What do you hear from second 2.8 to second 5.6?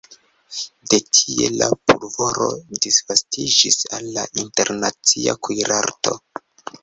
disvastiĝis al la internacia